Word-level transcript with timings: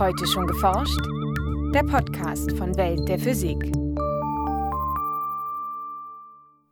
Heute 0.00 0.26
schon 0.26 0.46
geforscht? 0.46 0.98
Der 1.74 1.82
Podcast 1.82 2.52
von 2.52 2.74
Welt 2.78 3.06
der 3.06 3.18
Physik. 3.18 3.70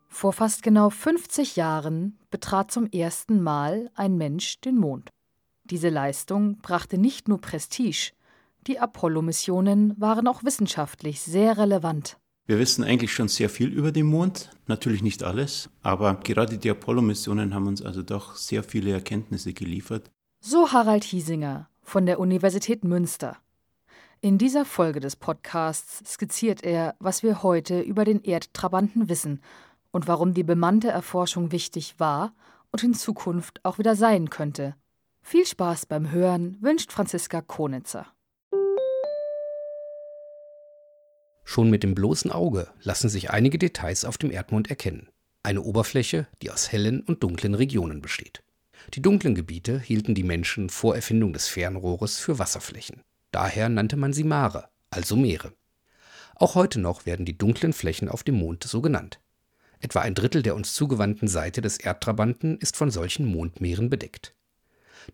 Vor 0.09 0.33
fast 0.33 0.63
genau 0.63 0.89
50 0.89 1.57
Jahren 1.57 2.19
betrat 2.31 2.71
zum 2.71 2.87
ersten 2.87 3.43
Mal 3.43 3.91
ein 3.95 4.17
Mensch 4.17 4.63
den 4.63 4.79
Mond. 4.79 5.11
Diese 5.65 5.91
Leistung 5.91 6.57
brachte 6.63 6.97
nicht 6.97 7.29
nur 7.29 7.39
Prestige, 7.39 8.13
die 8.67 8.79
Apollo-Missionen 8.79 9.93
waren 10.01 10.27
auch 10.27 10.43
wissenschaftlich 10.43 11.21
sehr 11.21 11.59
relevant. 11.59 12.17
Wir 12.47 12.59
wissen 12.59 12.83
eigentlich 12.83 13.13
schon 13.13 13.29
sehr 13.29 13.51
viel 13.51 13.69
über 13.69 13.93
den 13.93 14.07
Mond, 14.07 14.49
natürlich 14.69 15.03
nicht 15.03 15.23
alles, 15.23 15.69
aber 15.83 16.15
gerade 16.15 16.57
die 16.57 16.71
Apollo-Missionen 16.71 17.53
haben 17.53 17.67
uns 17.67 17.83
also 17.83 18.03
doch 18.03 18.37
sehr 18.37 18.63
viele 18.63 18.91
Erkenntnisse 18.93 19.53
geliefert. 19.53 20.11
So 20.41 20.73
Harald 20.73 21.05
Hiesinger 21.05 21.68
von 21.89 22.05
der 22.05 22.21
Universität 22.21 22.85
Münster. 22.85 23.39
In 24.21 24.37
dieser 24.37 24.65
Folge 24.65 25.01
des 25.01 25.17
Podcasts 25.17 26.03
skizziert 26.13 26.63
er, 26.63 26.95
was 26.99 27.23
wir 27.23 27.43
heute 27.43 27.81
über 27.81 28.05
den 28.05 28.23
Erdtrabanten 28.23 29.09
wissen 29.09 29.41
und 29.91 30.07
warum 30.07 30.35
die 30.35 30.43
bemannte 30.43 30.89
Erforschung 30.89 31.51
wichtig 31.51 31.95
war 31.99 32.35
und 32.71 32.85
in 32.85 32.95
Zukunft 32.95 33.65
auch 33.65 33.79
wieder 33.79 33.97
sein 33.97 34.29
könnte. 34.29 34.75
Viel 35.23 35.47
Spaß 35.47 35.87
beim 35.87 36.11
Hören 36.11 36.59
wünscht 36.61 36.93
Franziska 36.93 37.41
Konitzer. 37.41 38.07
Schon 41.45 41.71
mit 41.71 41.83
dem 41.83 41.95
bloßen 41.95 42.31
Auge 42.31 42.69
lassen 42.83 43.09
sich 43.09 43.31
einige 43.31 43.57
Details 43.57 44.05
auf 44.05 44.19
dem 44.19 44.31
Erdmond 44.31 44.69
erkennen. 44.69 45.09
Eine 45.43 45.63
Oberfläche, 45.63 46.27
die 46.43 46.51
aus 46.51 46.71
hellen 46.71 47.01
und 47.01 47.23
dunklen 47.23 47.55
Regionen 47.55 48.03
besteht. 48.03 48.43
Die 48.95 49.03
dunklen 49.03 49.35
Gebiete 49.35 49.79
hielten 49.79 50.15
die 50.15 50.23
Menschen 50.23 50.71
vor 50.71 50.95
Erfindung 50.97 51.33
des 51.33 51.49
Fernrohres 51.49 52.19
für 52.19 52.39
Wasserflächen. 52.39 53.03
Daher 53.31 53.69
nannte 53.69 53.97
man 53.97 54.13
sie 54.13 54.25
Mare, 54.25 54.69
also 54.91 55.17
Meere. 55.17 55.53
Auch 56.35 56.55
heute 56.55 56.81
noch 56.81 57.05
werden 57.05 57.27
die 57.27 57.37
dunklen 57.37 57.73
Flächen 57.73 58.09
auf 58.09 58.23
dem 58.23 58.37
Mond 58.37 58.65
so 58.65 58.81
genannt. 58.81 59.21
Etwa 59.81 60.01
ein 60.01 60.15
Drittel 60.15 60.43
der 60.43 60.55
uns 60.55 60.75
zugewandten 60.75 61.29
Seite 61.29 61.61
des 61.61 61.79
Erdtrabanten 61.79 62.59
ist 62.59 62.77
von 62.77 62.91
solchen 62.91 63.27
Mondmeeren 63.27 63.91
bedeckt. 63.91 64.35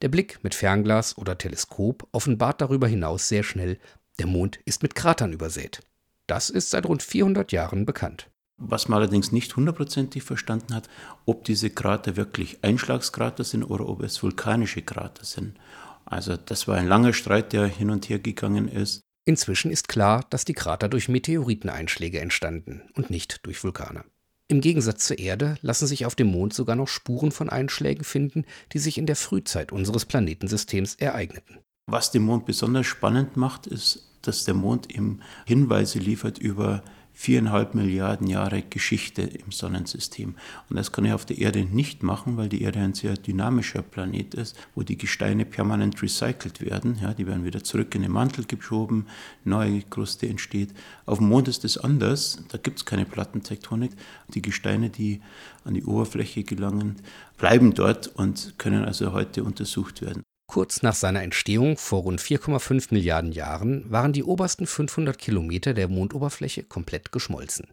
Der 0.03 0.09
Blick 0.09 0.43
mit 0.43 0.55
Fernglas 0.55 1.17
oder 1.19 1.39
Teleskop 1.39 2.09
offenbart 2.13 2.61
darüber 2.61 2.89
hinaus 2.89 3.29
sehr 3.29 3.43
schnell, 3.43 3.79
der 4.19 4.27
Mond 4.27 4.59
ist 4.65 4.83
mit 4.83 4.95
Kratern 4.95 5.33
übersät. 5.33 5.81
Das 6.27 6.51
ist 6.51 6.71
seit 6.71 6.87
rund 6.87 7.03
400 7.03 7.53
Jahren 7.53 7.85
bekannt. 7.85 8.31
Was 8.57 8.89
man 8.89 8.99
allerdings 8.99 9.33
nicht 9.33 9.57
hundertprozentig 9.57 10.23
verstanden 10.23 10.75
hat, 10.75 10.89
ob 11.27 11.45
diese 11.45 11.71
Krater 11.71 12.17
wirklich 12.17 12.59
Einschlagskrater 12.63 13.45
sind 13.45 13.65
oder 13.65 13.89
ob 13.89 14.03
es 14.03 14.23
vulkanische 14.23 14.83
Krater 14.83 15.25
sind. 15.25 15.59
Also 16.05 16.37
das 16.37 16.69
war 16.69 16.77
ein 16.77 16.87
langer 16.87 17.13
Streit, 17.13 17.53
der 17.53 17.67
hin 17.67 17.91
und 17.91 18.09
her 18.09 18.19
gegangen 18.19 18.69
ist. 18.69 19.01
Inzwischen 19.25 19.71
ist 19.71 19.89
klar, 19.89 20.25
dass 20.31 20.45
die 20.45 20.53
Krater 20.53 20.89
durch 20.89 21.09
Meteoriteneinschläge 21.09 22.21
entstanden 22.21 22.83
und 22.95 23.11
nicht 23.11 23.45
durch 23.47 23.63
Vulkane. 23.65 24.05
Im 24.49 24.61
Gegensatz 24.61 25.07
zur 25.07 25.19
Erde 25.19 25.57
lassen 25.63 25.87
sich 25.87 26.05
auf 26.05 26.15
dem 26.15 26.27
Mond 26.27 26.53
sogar 26.53 26.77
noch 26.77 26.89
Spuren 26.89 27.33
von 27.33 27.49
Einschlägen 27.49 28.05
finden, 28.05 28.45
die 28.73 28.79
sich 28.79 28.99
in 28.99 29.07
der 29.07 29.17
Frühzeit 29.17 29.73
unseres 29.73 30.05
Planetensystems 30.05 30.97
ereigneten. 30.97 31.59
Was 31.87 32.11
den 32.11 32.23
Mond 32.23 32.45
besonders 32.45 32.87
spannend 32.87 33.39
macht, 33.39 33.67
ist, 33.67 34.11
dass 34.21 34.45
der 34.45 34.55
Mond 34.55 34.95
ihm 34.95 35.23
Hinweise 35.47 35.99
liefert 35.99 36.39
über 36.39 36.83
viereinhalb 37.15 37.75
Milliarden 37.75 38.27
Jahre 38.27 38.63
Geschichte 38.63 39.23
im 39.23 39.53
Sonnensystem. 39.53 40.35
Und 40.69 40.77
das 40.77 40.93
kann 40.93 41.05
ich 41.05 41.13
auf 41.13 41.25
der 41.25 41.39
Erde 41.39 41.65
nicht 41.65 42.03
machen, 42.03 42.37
weil 42.37 42.49
die 42.49 42.63
Erde 42.63 42.81
ein 42.81 42.93
sehr 42.93 43.15
dynamischer 43.15 43.83
Planet 43.83 44.35
ist, 44.35 44.57
wo 44.75 44.83
die 44.83 44.99
Gesteine 44.99 45.45
permanent 45.45 46.03
recycelt 46.03 46.61
werden. 46.61 46.99
Ja, 47.01 47.15
die 47.15 47.27
werden 47.27 47.45
wieder 47.45 47.63
zurück 47.63 47.95
in 47.95 48.03
den 48.03 48.11
Mantel 48.11 48.45
geschoben, 48.45 49.07
neue 49.45 49.83
Kruste 49.83 50.29
entsteht. 50.29 50.75
Auf 51.07 51.19
dem 51.19 51.29
Mond 51.29 51.49
ist 51.49 51.65
das 51.65 51.79
anders, 51.79 52.43
da 52.49 52.59
gibt 52.59 52.79
es 52.81 52.85
keine 52.85 53.05
Plattentektonik. 53.05 53.93
Die 54.35 54.43
Gesteine, 54.43 54.91
die 54.91 55.23
an 55.65 55.75
die 55.75 55.85
Oberfläche 55.85 56.43
gelangen, 56.43 56.97
bleiben 57.39 57.75
dort 57.75 58.09
und 58.09 58.55
können 58.59 58.85
also 58.85 59.13
heute 59.13 59.45
untersucht 59.45 60.03
werden. 60.03 60.25
Kurz 60.55 60.83
nach 60.83 60.95
seiner 60.95 61.25
Entstehung 61.25 61.77
vor 61.77 62.03
rund 62.03 62.21
4,5 62.21 62.95
Milliarden 62.95 63.33
Jahren 63.33 63.91
waren 63.91 64.13
die 64.13 64.23
obersten 64.23 64.69
500 64.69 65.19
Kilometer 65.19 65.75
der 65.75 65.89
Mondoberfläche 65.89 66.63
komplett 66.63 67.11
geschmolzen. 67.11 67.73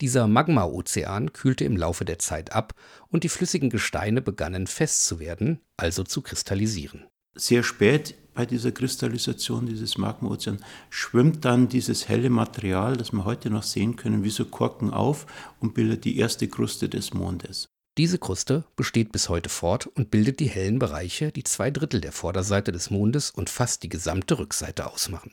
Dieser 0.00 0.26
Magmaozean 0.26 1.34
kühlte 1.34 1.66
im 1.66 1.76
Laufe 1.76 2.06
der 2.06 2.18
Zeit 2.18 2.54
ab 2.54 2.72
und 3.08 3.24
die 3.24 3.28
flüssigen 3.28 3.68
Gesteine 3.68 4.22
begannen 4.22 4.66
fest 4.66 5.04
zu 5.04 5.20
werden, 5.20 5.60
also 5.76 6.02
zu 6.02 6.22
kristallisieren. 6.22 7.04
Sehr 7.34 7.62
spät 7.62 8.14
bei 8.32 8.46
dieser 8.46 8.72
Kristallisation 8.72 9.66
dieses 9.66 9.98
Magmaozeans 9.98 10.62
schwimmt 10.88 11.44
dann 11.44 11.68
dieses 11.68 12.08
helle 12.08 12.30
Material, 12.30 12.96
das 12.96 13.12
wir 13.12 13.26
heute 13.26 13.50
noch 13.50 13.64
sehen 13.64 13.96
können, 13.96 14.24
wie 14.24 14.30
so 14.30 14.46
Korken 14.46 14.94
auf 14.94 15.26
und 15.60 15.74
bildet 15.74 16.06
die 16.06 16.16
erste 16.16 16.48
Kruste 16.48 16.88
des 16.88 17.12
Mondes. 17.12 17.68
Diese 17.98 18.18
Kruste 18.18 18.64
besteht 18.76 19.10
bis 19.10 19.28
heute 19.28 19.48
fort 19.48 19.88
und 19.88 20.12
bildet 20.12 20.38
die 20.38 20.48
hellen 20.48 20.78
Bereiche, 20.78 21.32
die 21.32 21.42
zwei 21.42 21.72
Drittel 21.72 22.00
der 22.00 22.12
Vorderseite 22.12 22.70
des 22.70 22.92
Mondes 22.92 23.32
und 23.32 23.50
fast 23.50 23.82
die 23.82 23.88
gesamte 23.88 24.38
Rückseite 24.38 24.86
ausmachen. 24.86 25.32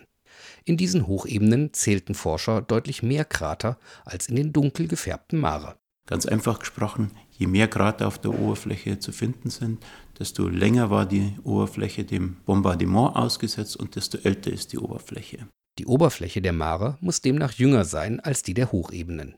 In 0.64 0.76
diesen 0.76 1.06
Hochebenen 1.06 1.74
zählten 1.74 2.16
Forscher 2.16 2.64
deutlich 2.64 3.04
mehr 3.04 3.24
Krater 3.24 3.78
als 4.04 4.30
in 4.30 4.36
den 4.36 4.52
dunkel 4.52 4.88
gefärbten 4.88 5.40
Mare. 5.40 5.76
Ganz 6.08 6.26
einfach 6.26 6.58
gesprochen, 6.58 7.12
je 7.30 7.46
mehr 7.46 7.68
Krater 7.68 8.08
auf 8.08 8.18
der 8.18 8.34
Oberfläche 8.34 8.98
zu 8.98 9.12
finden 9.12 9.52
sind, 9.52 9.86
desto 10.18 10.48
länger 10.48 10.90
war 10.90 11.06
die 11.06 11.36
Oberfläche 11.44 12.04
dem 12.04 12.38
Bombardement 12.48 13.16
ausgesetzt 13.16 13.78
und 13.78 13.96
desto 13.96 14.18
älter 14.18 14.52
ist 14.52 14.74
die 14.74 14.80
Oberfläche. 14.80 15.48
Die 15.78 15.86
Oberfläche 15.86 16.42
der 16.42 16.54
Mare 16.54 16.98
muss 17.00 17.22
demnach 17.22 17.54
jünger 17.54 17.86
sein 17.86 18.20
als 18.20 18.42
die 18.42 18.56
der 18.56 18.72
Hochebenen. 18.72 19.36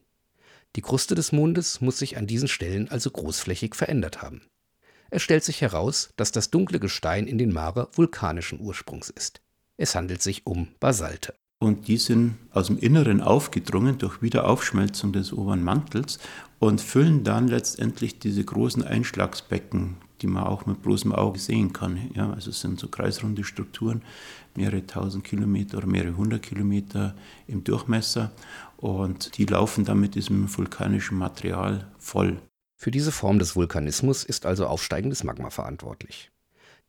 Die 0.78 0.84
Kruste 0.84 1.16
des 1.16 1.32
Mondes 1.32 1.82
muss 1.82 1.98
sich 1.98 2.18
an 2.18 2.28
diesen 2.28 2.48
Stellen 2.48 2.88
also 2.88 3.10
großflächig 3.10 3.74
verändert 3.74 4.22
haben. 4.22 4.44
Es 5.10 5.24
stellt 5.24 5.44
sich 5.44 5.62
heraus, 5.62 6.14
dass 6.18 6.32
das 6.32 6.52
dunkle 6.52 6.80
Gestein 6.80 7.26
in 7.26 7.40
den 7.40 7.52
Mare 7.52 7.90
vulkanischen 7.94 8.62
Ursprungs 8.62 9.10
ist. 9.10 9.42
Es 9.78 9.96
handelt 9.96 10.22
sich 10.22 10.46
um 10.46 10.68
Basalte. 10.80 11.34
Und 11.60 11.88
die 11.88 11.98
sind 11.98 12.38
aus 12.52 12.68
dem 12.68 12.78
Inneren 12.78 13.22
aufgedrungen 13.22 13.98
durch 13.98 14.22
Wiederaufschmelzung 14.22 15.14
des 15.14 15.34
oberen 15.34 15.64
Mantels 15.64 16.20
und 16.60 16.80
füllen 16.80 17.24
dann 17.24 17.48
letztendlich 17.48 18.20
diese 18.20 18.44
großen 18.44 18.84
Einschlagsbecken, 18.84 19.98
die 20.22 20.28
man 20.28 20.44
auch 20.44 20.66
mit 20.66 20.82
bloßem 20.82 21.14
Auge 21.14 21.40
sehen 21.40 21.74
kann. 21.74 22.12
Ja, 22.14 22.32
also 22.32 22.50
es 22.50 22.62
sind 22.62 22.80
so 22.80 22.88
kreisrunde 22.88 23.44
Strukturen, 23.44 24.02
mehrere 24.56 24.86
tausend 24.86 25.24
Kilometer 25.24 25.78
oder 25.78 25.88
mehrere 25.88 26.18
hundert 26.18 26.44
Kilometer 26.44 27.16
im 27.48 27.64
Durchmesser. 27.64 28.32
Und 28.78 29.38
die 29.38 29.46
laufen 29.46 29.86
dann 29.86 30.00
mit 30.00 30.16
diesem 30.16 30.56
vulkanischen 30.56 31.18
Material 31.18 31.88
voll. 31.98 32.40
Für 32.76 32.92
diese 32.92 33.12
Form 33.12 33.40
des 33.40 33.56
Vulkanismus 33.56 34.24
ist 34.24 34.46
also 34.46 34.68
aufsteigendes 34.68 35.24
Magma 35.24 35.50
verantwortlich. 35.50 36.32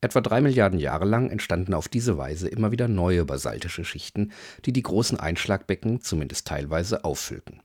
Etwa 0.01 0.21
drei 0.21 0.41
Milliarden 0.41 0.79
Jahre 0.79 1.07
lang 1.07 1.29
entstanden 1.31 1.75
auf 1.75 1.89
diese 1.89 2.17
Weise 2.19 2.49
immer 2.49 2.71
wieder 2.71 2.87
neue 2.87 3.25
basaltische 3.25 3.85
Schichten, 3.85 4.33
die 4.65 4.73
die 4.73 4.83
großen 4.83 5.19
Einschlagbecken 5.19 6.01
zumindest 6.01 6.47
teilweise 6.47 7.05
auffüllten. 7.05 7.63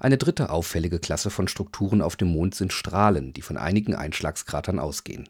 Eine 0.00 0.16
dritte 0.16 0.48
auffällige 0.48 0.98
Klasse 0.98 1.28
von 1.28 1.46
Strukturen 1.46 2.00
auf 2.00 2.16
dem 2.16 2.28
Mond 2.28 2.54
sind 2.54 2.72
Strahlen, 2.72 3.34
die 3.34 3.42
von 3.42 3.58
einigen 3.58 3.94
Einschlagskratern 3.94 4.78
ausgehen. 4.78 5.28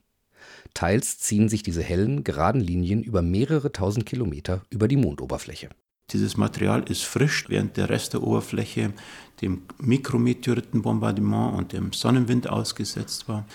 Teils 0.74 1.18
ziehen 1.18 1.48
sich 1.48 1.64
diese 1.64 1.82
hellen, 1.82 2.22
geraden 2.22 2.60
Linien 2.60 3.02
über 3.02 3.20
mehrere 3.20 3.72
tausend 3.72 4.06
Kilometer 4.06 4.62
über 4.70 4.86
die 4.86 4.96
Mondoberfläche. 4.96 5.70
Dieses 6.12 6.36
Material 6.36 6.84
ist 6.88 7.02
frisch, 7.02 7.46
während 7.48 7.76
der 7.76 7.90
Rest 7.90 8.12
der 8.12 8.22
Oberfläche 8.22 8.92
dem 9.42 9.62
Mikrometeoritenbombardement 9.78 11.58
und 11.58 11.72
dem 11.72 11.92
Sonnenwind 11.92 12.48
ausgesetzt 12.48 13.28
war, 13.28 13.46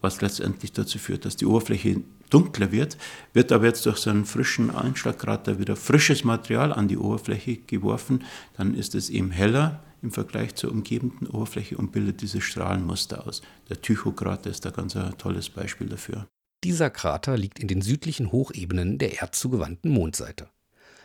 was 0.00 0.20
letztendlich 0.20 0.72
dazu 0.72 0.98
führt, 0.98 1.24
dass 1.24 1.36
die 1.36 1.46
Oberfläche 1.46 2.02
dunkler 2.28 2.72
wird, 2.72 2.96
wird 3.32 3.52
aber 3.52 3.66
jetzt 3.66 3.86
durch 3.86 3.98
so 3.98 4.10
einen 4.10 4.24
frischen 4.24 4.74
Einschlagkrater 4.74 5.60
wieder 5.60 5.76
frisches 5.76 6.24
Material 6.24 6.72
an 6.72 6.88
die 6.88 6.98
Oberfläche 6.98 7.56
geworfen, 7.56 8.24
dann 8.56 8.74
ist 8.74 8.96
es 8.96 9.10
eben 9.10 9.30
heller 9.30 9.80
im 10.02 10.10
Vergleich 10.10 10.54
zur 10.54 10.70
umgebenden 10.70 11.26
Oberfläche 11.26 11.76
und 11.76 11.92
bildet 11.92 12.22
dieses 12.22 12.44
Strahlenmuster 12.44 13.26
aus. 13.26 13.42
Der 13.68 13.80
Tycho-Krater 13.80 14.50
ist 14.50 14.64
da 14.64 14.70
ganz 14.70 14.96
ein 14.96 15.16
tolles 15.18 15.48
Beispiel 15.50 15.88
dafür. 15.88 16.26
Dieser 16.64 16.90
Krater 16.90 17.36
liegt 17.36 17.58
in 17.58 17.68
den 17.68 17.82
südlichen 17.82 18.32
Hochebenen 18.32 18.98
der 18.98 19.20
erdzugewandten 19.20 19.90
Mondseite. 19.90 20.48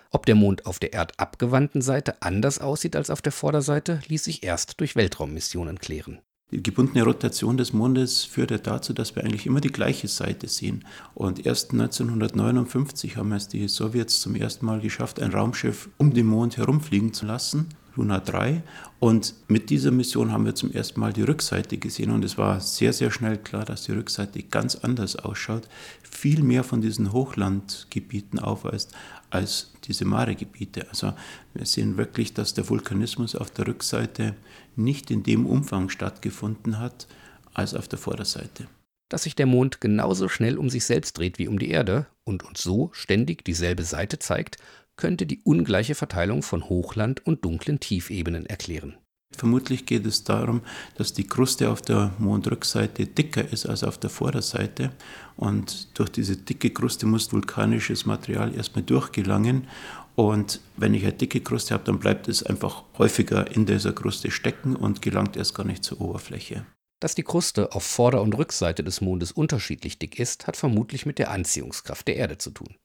Ob 0.10 0.26
der 0.26 0.36
Mond 0.36 0.66
auf 0.66 0.80
der 0.80 0.94
erdabgewandten 0.94 1.82
Seite 1.82 2.22
anders 2.22 2.60
aussieht 2.60 2.96
als 2.96 3.10
auf 3.10 3.22
der 3.22 3.32
Vorderseite, 3.32 4.02
ließ 4.08 4.26
sich 4.26 4.44
erst 4.44 4.80
durch 4.80 4.96
Weltraummissionen 4.96 5.80
klären. 5.80 6.20
Die 6.52 6.62
gebundene 6.62 7.06
Rotation 7.06 7.56
des 7.56 7.72
Mondes 7.72 8.26
führt 8.26 8.52
ja 8.52 8.58
dazu, 8.58 8.92
dass 8.92 9.16
wir 9.16 9.24
eigentlich 9.24 9.46
immer 9.46 9.62
die 9.62 9.72
gleiche 9.72 10.10
Seite 10.10 10.50
sehen. 10.50 10.84
Und 11.14 11.46
erst 11.46 11.72
1959 11.72 13.16
haben 13.16 13.32
es 13.32 13.48
die 13.48 13.70
Sowjets 13.70 14.20
zum 14.20 14.36
ersten 14.36 14.66
Mal 14.66 14.82
geschafft, 14.82 15.22
ein 15.22 15.32
Raumschiff 15.32 15.90
um 15.98 16.14
den 16.14 16.26
Mond 16.26 16.58
herumfliegen 16.58 17.14
zu 17.14 17.26
lassen. 17.26 17.70
Luna 17.96 18.20
3. 18.20 18.64
Und 19.00 19.36
mit 19.48 19.70
dieser 19.70 19.92
Mission 19.92 20.32
haben 20.32 20.46
wir 20.46 20.56
zum 20.56 20.72
ersten 20.72 21.00
Mal 21.00 21.14
die 21.14 21.24
Rückseite 21.24 21.78
gesehen 21.78 22.12
und 22.12 22.24
es 22.24 22.38
war 22.38 22.60
sehr, 22.60 22.94
sehr 22.94 23.12
schnell 23.12 23.38
klar, 23.38 23.66
dass 23.66 23.84
die 23.84 23.92
Rückseite 23.92 24.44
ganz 24.44 24.76
anders 24.76 25.16
ausschaut, 25.16 25.68
viel 26.02 26.44
mehr 26.44 26.64
von 26.64 26.82
diesen 26.82 27.12
Hochlandgebieten 27.12 28.40
aufweist 28.40 28.94
als 29.30 29.72
diese 29.86 30.06
Mare-Gebiete. 30.06 30.88
Also 30.90 31.14
wir 31.54 31.66
sehen 31.66 31.98
wirklich, 31.98 32.34
dass 32.34 32.54
der 32.54 32.70
Vulkanismus 32.70 33.36
auf 33.36 33.52
der 33.52 33.68
Rückseite 33.68 34.36
nicht 34.76 35.12
in 35.12 35.24
dem 35.24 35.46
Umfang 35.46 35.90
stattgefunden 35.90 36.80
hat 36.80 37.08
als 37.54 37.74
auf 37.74 37.88
der 37.88 38.00
Vorderseite. 38.00 38.68
Dass 39.10 39.24
sich 39.24 39.36
der 39.36 39.46
Mond 39.46 39.82
genauso 39.82 40.30
schnell 40.30 40.58
um 40.58 40.70
sich 40.70 40.86
selbst 40.86 41.18
dreht 41.18 41.38
wie 41.38 41.50
um 41.50 41.60
die 41.60 41.70
Erde 41.70 42.08
und 42.24 42.44
uns 42.44 42.62
so 42.62 42.90
ständig 42.94 43.44
dieselbe 43.44 43.84
Seite 43.84 44.20
zeigt, 44.20 44.58
könnte 44.96 45.26
die 45.26 45.42
ungleiche 45.44 45.96
Verteilung 45.96 46.44
von 46.44 46.70
Hochland 46.70 47.26
und 47.26 47.44
dunklen 47.44 47.80
Tiefebenen 47.80 48.46
erklären. 48.46 48.98
Vermutlich 49.34 49.86
geht 49.86 50.06
es 50.06 50.24
darum, 50.24 50.62
dass 50.98 51.14
die 51.14 51.26
Kruste 51.26 51.70
auf 51.70 51.82
der 51.82 52.12
Mondrückseite 52.20 53.06
dicker 53.06 53.52
ist 53.52 53.66
als 53.66 53.84
auf 53.84 53.98
der 53.98 54.10
Vorderseite. 54.10 54.92
Und 55.38 55.98
durch 55.98 56.10
diese 56.10 56.36
dicke 56.36 56.70
Kruste 56.70 57.06
muss 57.06 57.32
vulkanisches 57.32 58.06
Material 58.06 58.54
erstmal 58.54 58.84
durchgelangen. 58.84 59.68
Und 60.16 60.60
wenn 60.76 60.94
ich 60.94 61.04
eine 61.04 61.14
dicke 61.14 61.40
Kruste 61.40 61.74
habe, 61.74 61.86
dann 61.86 62.00
bleibt 62.00 62.28
es 62.28 62.44
einfach 62.44 62.84
häufiger 62.98 63.50
in 63.56 63.66
dieser 63.66 63.94
Kruste 63.94 64.30
stecken 64.32 64.76
und 64.76 65.02
gelangt 65.02 65.38
erst 65.38 65.56
gar 65.56 65.66
nicht 65.66 65.84
zur 65.84 66.02
Oberfläche. 66.02 66.66
Dass 67.00 67.16
die 67.16 67.24
Kruste 67.24 67.72
auf 67.72 67.84
Vorder- 67.84 68.22
und 68.22 68.38
Rückseite 68.38 68.84
des 68.84 69.02
Mondes 69.02 69.32
unterschiedlich 69.32 69.98
dick 69.98 70.20
ist, 70.20 70.46
hat 70.46 70.58
vermutlich 70.58 71.06
mit 71.06 71.18
der 71.18 71.32
Anziehungskraft 71.32 72.08
der 72.08 72.18
Erde 72.18 72.38
zu 72.38 72.52
tun. 72.52 72.76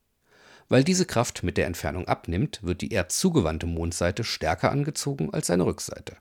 Weil 0.69 0.85
diese 0.85 1.07
Kraft 1.07 1.43
mit 1.43 1.57
der 1.57 1.67
Entfernung 1.67 2.09
abnimmt, 2.09 2.61
wird 2.63 2.81
die 2.81 2.93
erdzugewandte 2.93 3.67
Mondseite 3.67 4.25
stärker 4.25 4.71
angezogen 4.73 5.33
als 5.33 5.47
seine 5.47 5.65
Rückseite. 5.65 6.17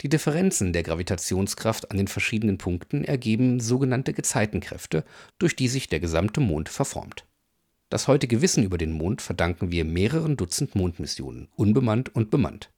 Die 0.00 0.08
Differenzen 0.08 0.72
der 0.72 0.82
Gravitationskraft 0.82 1.90
an 1.90 1.96
den 1.96 2.08
verschiedenen 2.08 2.58
Punkten 2.58 3.04
ergeben 3.04 3.60
sogenannte 3.60 4.12
Gezeitenkräfte, 4.12 5.04
durch 5.38 5.54
die 5.54 5.68
sich 5.68 5.88
der 5.88 6.00
gesamte 6.00 6.40
Mond 6.40 6.68
verformt. 6.68 7.24
Das 7.88 8.08
heutige 8.08 8.42
Wissen 8.42 8.64
über 8.64 8.78
den 8.78 8.92
Mond 8.92 9.22
verdanken 9.22 9.70
wir 9.70 9.84
mehreren 9.84 10.36
Dutzend 10.36 10.74
Mondmissionen, 10.74 11.48
unbemannt 11.54 12.14
und 12.14 12.30
bemannt. 12.30 12.70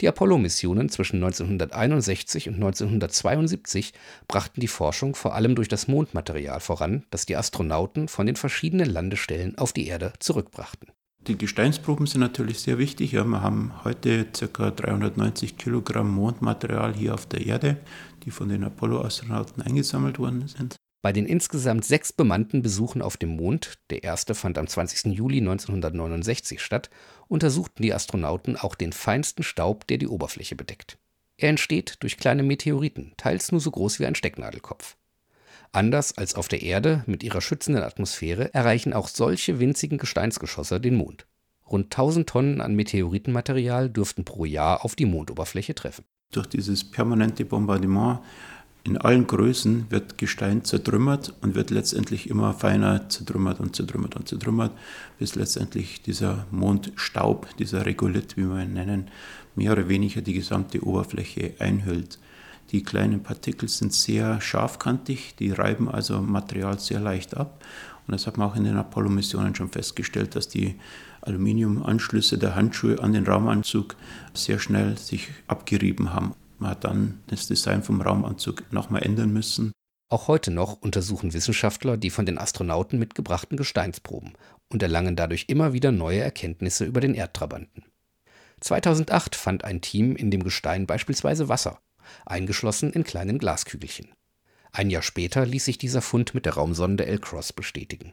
Die 0.00 0.08
Apollo-Missionen 0.08 0.88
zwischen 0.88 1.16
1961 1.16 2.48
und 2.48 2.54
1972 2.54 3.92
brachten 4.28 4.60
die 4.60 4.68
Forschung 4.68 5.14
vor 5.14 5.34
allem 5.34 5.54
durch 5.54 5.68
das 5.68 5.88
Mondmaterial 5.88 6.60
voran, 6.60 7.04
das 7.10 7.26
die 7.26 7.36
Astronauten 7.36 8.08
von 8.08 8.26
den 8.26 8.36
verschiedenen 8.36 8.88
Landestellen 8.88 9.58
auf 9.58 9.72
die 9.72 9.86
Erde 9.86 10.14
zurückbrachten. 10.18 10.88
Die 11.26 11.36
Gesteinsproben 11.36 12.06
sind 12.06 12.22
natürlich 12.22 12.60
sehr 12.60 12.78
wichtig. 12.78 13.12
Ja, 13.12 13.24
wir 13.24 13.42
haben 13.42 13.72
heute 13.84 14.24
ca. 14.24 14.70
390 14.70 15.58
Kilogramm 15.58 16.10
Mondmaterial 16.14 16.94
hier 16.94 17.12
auf 17.12 17.26
der 17.26 17.44
Erde, 17.46 17.76
die 18.24 18.30
von 18.30 18.48
den 18.48 18.64
Apollo-Astronauten 18.64 19.62
eingesammelt 19.62 20.18
worden 20.18 20.48
sind. 20.48 20.76
Bei 21.02 21.12
den 21.12 21.24
insgesamt 21.24 21.84
sechs 21.84 22.12
bemannten 22.12 22.60
Besuchen 22.60 23.00
auf 23.00 23.16
dem 23.16 23.30
Mond, 23.30 23.78
der 23.88 24.04
erste 24.04 24.34
fand 24.34 24.58
am 24.58 24.66
20. 24.66 25.14
Juli 25.14 25.38
1969 25.38 26.60
statt, 26.60 26.90
untersuchten 27.26 27.82
die 27.82 27.94
Astronauten 27.94 28.56
auch 28.56 28.74
den 28.74 28.92
feinsten 28.92 29.42
Staub, 29.42 29.86
der 29.86 29.96
die 29.96 30.08
Oberfläche 30.08 30.56
bedeckt. 30.56 30.98
Er 31.38 31.48
entsteht 31.48 31.96
durch 32.00 32.18
kleine 32.18 32.42
Meteoriten, 32.42 33.14
teils 33.16 33.50
nur 33.50 33.62
so 33.62 33.70
groß 33.70 33.98
wie 33.98 34.04
ein 34.04 34.14
Stecknadelkopf. 34.14 34.96
Anders 35.72 36.18
als 36.18 36.34
auf 36.34 36.48
der 36.48 36.62
Erde 36.62 37.02
mit 37.06 37.22
ihrer 37.22 37.40
schützenden 37.40 37.82
Atmosphäre 37.82 38.52
erreichen 38.52 38.92
auch 38.92 39.08
solche 39.08 39.58
winzigen 39.58 39.96
Gesteinsgeschosse 39.96 40.80
den 40.80 40.96
Mond. 40.96 41.26
Rund 41.70 41.86
1000 41.86 42.28
Tonnen 42.28 42.60
an 42.60 42.74
Meteoritenmaterial 42.74 43.88
dürften 43.88 44.24
pro 44.24 44.44
Jahr 44.44 44.84
auf 44.84 44.96
die 44.96 45.06
Mondoberfläche 45.06 45.74
treffen. 45.74 46.04
Durch 46.32 46.48
dieses 46.48 46.88
permanente 46.88 47.44
Bombardement 47.44 48.20
in 48.82 48.96
allen 48.96 49.26
Größen 49.26 49.86
wird 49.90 50.16
Gestein 50.16 50.64
zertrümmert 50.64 51.34
und 51.42 51.54
wird 51.54 51.70
letztendlich 51.70 52.30
immer 52.30 52.54
feiner 52.54 53.08
zertrümmert 53.10 53.60
und 53.60 53.76
zertrümmert 53.76 54.16
und 54.16 54.26
zertrümmert, 54.26 54.72
bis 55.18 55.34
letztendlich 55.34 56.00
dieser 56.00 56.46
Mondstaub, 56.50 57.54
dieser 57.58 57.84
Regolith, 57.84 58.36
wie 58.36 58.48
wir 58.48 58.62
ihn 58.62 58.72
nennen, 58.72 59.08
mehr 59.54 59.72
oder 59.72 59.88
weniger 59.88 60.22
die 60.22 60.32
gesamte 60.32 60.82
Oberfläche 60.82 61.54
einhüllt. 61.58 62.18
Die 62.72 62.82
kleinen 62.82 63.22
Partikel 63.22 63.68
sind 63.68 63.92
sehr 63.92 64.40
scharfkantig, 64.40 65.34
die 65.38 65.50
reiben 65.50 65.88
also 65.88 66.22
Material 66.22 66.78
sehr 66.78 67.00
leicht 67.00 67.36
ab. 67.36 67.62
Und 68.06 68.12
das 68.12 68.26
hat 68.26 68.38
man 68.38 68.48
auch 68.48 68.56
in 68.56 68.64
den 68.64 68.76
Apollo-Missionen 68.76 69.54
schon 69.54 69.68
festgestellt, 69.68 70.36
dass 70.36 70.48
die 70.48 70.76
Aluminiumanschlüsse 71.22 72.38
der 72.38 72.54
Handschuhe 72.54 72.98
an 73.02 73.12
den 73.12 73.26
Raumanzug 73.26 73.96
sehr 74.32 74.58
schnell 74.58 74.96
sich 74.96 75.28
abgerieben 75.48 76.14
haben. 76.14 76.34
Man 76.60 76.70
hat 76.70 76.84
dann 76.84 77.22
das 77.28 77.48
Design 77.48 77.82
vom 77.82 78.02
Raumanzug 78.02 78.70
nochmal 78.70 79.02
ändern 79.02 79.32
müssen. 79.32 79.72
Auch 80.10 80.28
heute 80.28 80.50
noch 80.50 80.82
untersuchen 80.82 81.32
Wissenschaftler 81.32 81.96
die 81.96 82.10
von 82.10 82.26
den 82.26 82.36
Astronauten 82.36 82.98
mitgebrachten 82.98 83.56
Gesteinsproben 83.56 84.34
und 84.68 84.82
erlangen 84.82 85.16
dadurch 85.16 85.46
immer 85.48 85.72
wieder 85.72 85.90
neue 85.90 86.20
Erkenntnisse 86.20 86.84
über 86.84 87.00
den 87.00 87.14
Erdtrabanten. 87.14 87.84
2008 88.60 89.36
fand 89.36 89.64
ein 89.64 89.80
Team 89.80 90.14
in 90.16 90.30
dem 90.30 90.44
Gestein 90.44 90.86
beispielsweise 90.86 91.48
Wasser, 91.48 91.80
eingeschlossen 92.26 92.92
in 92.92 93.04
kleinen 93.04 93.38
Glaskügelchen. 93.38 94.08
Ein 94.70 94.90
Jahr 94.90 95.02
später 95.02 95.46
ließ 95.46 95.64
sich 95.64 95.78
dieser 95.78 96.02
Fund 96.02 96.34
mit 96.34 96.44
der 96.44 96.54
Raumsonde 96.54 97.06
L-Cross 97.06 97.54
bestätigen. 97.54 98.12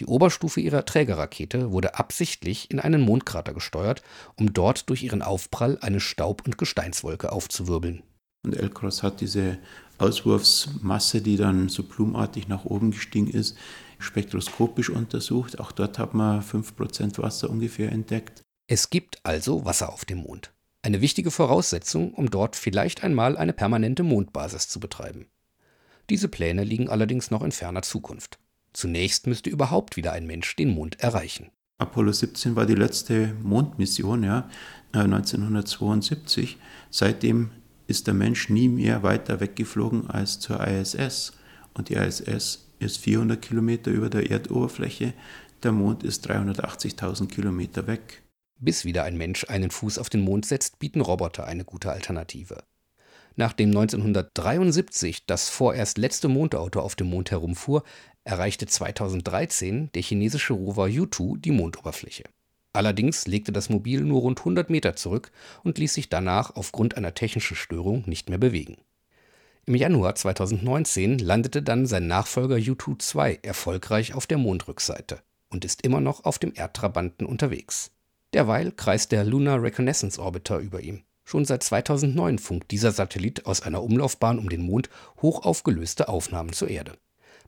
Die 0.00 0.06
Oberstufe 0.06 0.60
ihrer 0.60 0.84
Trägerrakete 0.84 1.70
wurde 1.70 1.98
absichtlich 1.98 2.70
in 2.70 2.80
einen 2.80 3.00
Mondkrater 3.00 3.54
gesteuert, 3.54 4.02
um 4.36 4.52
dort 4.52 4.88
durch 4.90 5.02
ihren 5.02 5.22
Aufprall 5.22 5.78
eine 5.80 6.00
Staub- 6.00 6.44
und 6.44 6.58
Gesteinswolke 6.58 7.30
aufzuwirbeln. 7.30 8.02
Und 8.44 8.56
Elcross 8.56 9.02
hat 9.02 9.20
diese 9.20 9.58
Auswurfsmasse, 9.98 11.22
die 11.22 11.36
dann 11.36 11.68
so 11.68 11.82
blumartig 11.82 12.48
nach 12.48 12.64
oben 12.64 12.90
gestiegen 12.90 13.28
ist, 13.28 13.56
spektroskopisch 13.98 14.90
untersucht. 14.90 15.58
Auch 15.60 15.72
dort 15.72 15.98
hat 15.98 16.14
man 16.14 16.42
5% 16.42 17.22
Wasser 17.22 17.48
ungefähr 17.48 17.90
entdeckt. 17.90 18.42
Es 18.66 18.90
gibt 18.90 19.18
also 19.24 19.64
Wasser 19.64 19.92
auf 19.92 20.04
dem 20.04 20.18
Mond. 20.18 20.52
Eine 20.82 21.00
wichtige 21.00 21.30
Voraussetzung, 21.30 22.12
um 22.12 22.30
dort 22.30 22.56
vielleicht 22.56 23.02
einmal 23.02 23.38
eine 23.38 23.54
permanente 23.54 24.02
Mondbasis 24.02 24.68
zu 24.68 24.80
betreiben. 24.80 25.26
Diese 26.10 26.28
Pläne 26.28 26.64
liegen 26.64 26.90
allerdings 26.90 27.30
noch 27.30 27.42
in 27.42 27.52
ferner 27.52 27.82
Zukunft. 27.82 28.38
Zunächst 28.74 29.26
müsste 29.26 29.48
überhaupt 29.48 29.96
wieder 29.96 30.12
ein 30.12 30.26
Mensch 30.26 30.54
den 30.56 30.68
Mond 30.68 31.00
erreichen. 31.00 31.50
Apollo 31.78 32.12
17 32.12 32.56
war 32.56 32.66
die 32.66 32.74
letzte 32.74 33.34
Mondmission, 33.42 34.22
ja, 34.22 34.48
1972. 34.92 36.54
Äh, 36.54 36.58
Seitdem 36.90 37.50
ist 37.86 38.06
der 38.06 38.14
Mensch 38.14 38.48
nie 38.48 38.68
mehr 38.68 39.02
weiter 39.02 39.40
weggeflogen 39.40 40.10
als 40.10 40.40
zur 40.40 40.66
ISS. 40.66 41.32
Und 41.72 41.88
die 41.88 41.94
ISS 41.94 42.68
ist 42.78 42.98
400 42.98 43.40
Kilometer 43.40 43.90
über 43.90 44.10
der 44.10 44.30
Erdoberfläche, 44.30 45.14
der 45.62 45.72
Mond 45.72 46.02
ist 46.02 46.28
380.000 46.30 47.28
Kilometer 47.28 47.86
weg. 47.86 48.22
Bis 48.60 48.84
wieder 48.84 49.04
ein 49.04 49.16
Mensch 49.16 49.48
einen 49.48 49.70
Fuß 49.70 49.98
auf 49.98 50.10
den 50.10 50.20
Mond 50.20 50.46
setzt, 50.46 50.78
bieten 50.78 51.00
Roboter 51.00 51.46
eine 51.46 51.64
gute 51.64 51.90
Alternative. 51.90 52.62
Nachdem 53.36 53.70
1973 53.70 55.26
das 55.26 55.48
vorerst 55.48 55.98
letzte 55.98 56.28
Mondauto 56.28 56.80
auf 56.80 56.94
dem 56.94 57.08
Mond 57.08 57.30
herumfuhr, 57.30 57.82
erreichte 58.22 58.66
2013 58.66 59.90
der 59.92 60.02
chinesische 60.02 60.52
Rover 60.52 60.88
Yutu 60.88 61.36
die 61.36 61.50
Mondoberfläche. 61.50 62.24
Allerdings 62.72 63.26
legte 63.26 63.52
das 63.52 63.68
Mobil 63.68 64.00
nur 64.00 64.22
rund 64.22 64.40
100 64.40 64.70
Meter 64.70 64.96
zurück 64.96 65.30
und 65.62 65.78
ließ 65.78 65.94
sich 65.94 66.08
danach 66.08 66.56
aufgrund 66.56 66.96
einer 66.96 67.14
technischen 67.14 67.56
Störung 67.56 68.04
nicht 68.06 68.28
mehr 68.28 68.38
bewegen. 68.38 68.78
Im 69.66 69.76
Januar 69.76 70.14
2019 70.14 71.18
landete 71.18 71.62
dann 71.62 71.86
sein 71.86 72.06
Nachfolger 72.06 72.56
Yutu 72.56 72.96
2 72.96 73.40
erfolgreich 73.42 74.14
auf 74.14 74.26
der 74.26 74.38
Mondrückseite 74.38 75.20
und 75.50 75.64
ist 75.64 75.82
immer 75.82 76.00
noch 76.00 76.24
auf 76.24 76.38
dem 76.38 76.52
Erdtrabanten 76.54 77.26
unterwegs. 77.26 77.90
Derweil 78.34 78.72
kreist 78.72 79.12
der 79.12 79.24
Lunar 79.24 79.62
Reconnaissance 79.62 80.20
Orbiter 80.20 80.58
über 80.58 80.80
ihm. 80.80 81.04
Schon 81.24 81.44
seit 81.44 81.62
2009 81.62 82.38
funkt 82.38 82.70
dieser 82.70 82.92
Satellit 82.92 83.46
aus 83.46 83.62
einer 83.62 83.82
Umlaufbahn 83.82 84.38
um 84.38 84.48
den 84.48 84.62
Mond 84.62 84.90
hochaufgelöste 85.22 86.08
Aufnahmen 86.08 86.52
zur 86.52 86.68
Erde. 86.68 86.98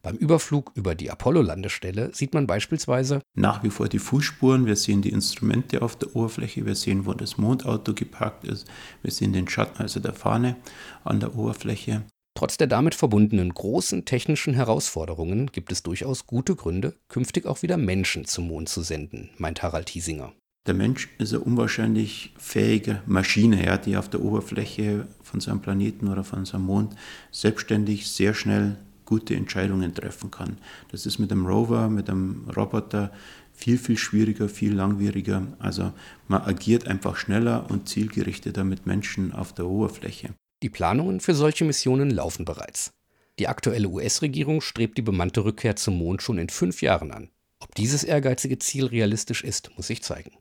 Beim 0.02 0.16
Überflug 0.16 0.70
über 0.74 0.94
die 0.94 1.10
Apollo-Landestelle 1.10 2.14
sieht 2.14 2.32
man 2.32 2.46
beispielsweise 2.46 3.20
nach 3.34 3.62
wie 3.62 3.70
vor 3.70 3.88
die 3.88 3.98
Fußspuren, 3.98 4.66
wir 4.66 4.76
sehen 4.76 5.02
die 5.02 5.10
Instrumente 5.10 5.82
auf 5.82 5.96
der 5.96 6.14
Oberfläche, 6.14 6.64
wir 6.64 6.76
sehen, 6.76 7.06
wo 7.06 7.12
das 7.12 7.38
Mondauto 7.38 7.92
geparkt 7.92 8.44
ist, 8.44 8.66
wir 9.02 9.10
sehen 9.10 9.32
den 9.32 9.48
Schatten, 9.48 9.82
also 9.82 10.00
der 10.00 10.14
Fahne 10.14 10.56
an 11.04 11.20
der 11.20 11.34
Oberfläche. 11.34 12.04
Trotz 12.34 12.56
der 12.56 12.66
damit 12.66 12.94
verbundenen 12.94 13.52
großen 13.52 14.04
technischen 14.04 14.54
Herausforderungen 14.54 15.50
gibt 15.50 15.72
es 15.72 15.82
durchaus 15.82 16.26
gute 16.26 16.54
Gründe, 16.54 16.94
künftig 17.08 17.46
auch 17.46 17.62
wieder 17.62 17.76
Menschen 17.76 18.26
zum 18.26 18.48
Mond 18.48 18.68
zu 18.68 18.82
senden, 18.82 19.30
meint 19.38 19.62
Harald 19.62 19.88
Hiesinger. 19.88 20.34
Der 20.66 20.74
Mensch 20.74 21.08
ist 21.18 21.32
eine 21.32 21.44
unwahrscheinlich 21.44 22.32
fähige 22.38 23.00
Maschine, 23.06 23.64
ja, 23.64 23.76
die 23.76 23.96
auf 23.96 24.10
der 24.10 24.20
Oberfläche 24.20 25.06
von 25.22 25.40
seinem 25.40 25.60
Planeten 25.60 26.08
oder 26.08 26.24
von 26.24 26.44
seinem 26.44 26.66
Mond 26.66 26.96
selbstständig 27.30 28.10
sehr 28.10 28.34
schnell 28.34 28.76
gute 29.04 29.36
Entscheidungen 29.36 29.94
treffen 29.94 30.32
kann. 30.32 30.58
Das 30.90 31.06
ist 31.06 31.20
mit 31.20 31.30
einem 31.30 31.46
Rover, 31.46 31.88
mit 31.88 32.10
einem 32.10 32.50
Roboter 32.56 33.12
viel, 33.54 33.78
viel 33.78 33.96
schwieriger, 33.96 34.48
viel 34.48 34.74
langwieriger. 34.74 35.46
Also 35.60 35.92
man 36.26 36.42
agiert 36.42 36.88
einfach 36.88 37.16
schneller 37.16 37.70
und 37.70 37.88
zielgerichteter 37.88 38.64
mit 38.64 38.86
Menschen 38.86 39.32
auf 39.32 39.52
der 39.52 39.66
Oberfläche. 39.66 40.34
Die 40.64 40.70
Planungen 40.70 41.20
für 41.20 41.34
solche 41.34 41.64
Missionen 41.64 42.10
laufen 42.10 42.44
bereits. 42.44 42.92
Die 43.38 43.46
aktuelle 43.46 43.88
US-Regierung 43.88 44.60
strebt 44.60 44.98
die 44.98 45.02
bemannte 45.02 45.44
Rückkehr 45.44 45.76
zum 45.76 45.96
Mond 45.98 46.22
schon 46.22 46.38
in 46.38 46.48
fünf 46.48 46.82
Jahren 46.82 47.12
an. 47.12 47.28
Ob 47.60 47.74
dieses 47.76 48.02
ehrgeizige 48.02 48.58
Ziel 48.58 48.86
realistisch 48.86 49.44
ist, 49.44 49.70
muss 49.76 49.86
sich 49.86 50.02
zeigen. 50.02 50.32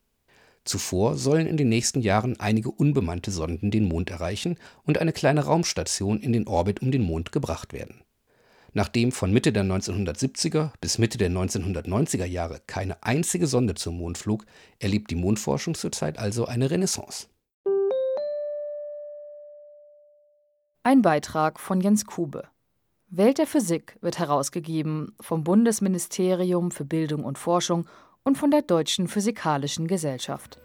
Zuvor 0.65 1.15
sollen 1.15 1.45
in 1.45 1.57
den 1.57 1.69
nächsten 1.69 2.01
Jahren 2.01 2.39
einige 2.39 2.71
unbemannte 2.71 3.29
Sonden 3.29 3.69
den 3.69 3.87
Mond 3.87 4.09
erreichen 4.09 4.57
und 4.83 4.97
eine 4.97 5.13
kleine 5.13 5.45
Raumstation 5.45 6.19
in 6.19 6.33
den 6.33 6.47
Orbit 6.47 6.81
um 6.81 6.91
den 6.91 7.03
Mond 7.03 7.31
gebracht 7.31 7.71
werden. 7.71 8.01
Nachdem 8.73 9.13
von 9.13 9.31
Mitte 9.31 9.53
der 9.53 9.63
1970er 9.63 10.71
bis 10.81 10.97
Mitte 10.97 11.17
der 11.17 11.29
1990er 11.29 12.25
Jahre 12.25 12.61
keine 12.67 13.01
einzige 13.03 13.47
Sonde 13.47 13.75
zum 13.75 13.97
Mond 13.97 14.17
flog, 14.17 14.45
erlebt 14.79 15.11
die 15.11 15.15
Mondforschung 15.15 15.75
zurzeit 15.75 16.17
also 16.17 16.45
eine 16.45 16.69
Renaissance. 16.71 17.27
Ein 20.83 21.01
Beitrag 21.01 21.59
von 21.59 21.79
Jens 21.79 22.05
Kube. 22.05 22.43
Welt 23.07 23.37
der 23.37 23.47
Physik 23.47 23.97
wird 24.01 24.19
herausgegeben 24.19 25.15
vom 25.21 25.43
Bundesministerium 25.43 26.71
für 26.71 26.85
Bildung 26.85 27.23
und 27.23 27.37
Forschung 27.37 27.87
und 28.25 28.37
von 28.37 28.49
der 28.49 28.63
Deutschen 28.63 29.07
Physikalischen 29.07 29.87
Gesellschaft. 29.87 30.59